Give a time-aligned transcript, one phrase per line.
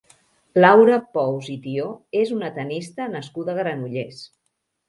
[0.63, 1.87] Laura Pous i Tió
[2.21, 4.27] és una tennista nascuda a Granollers.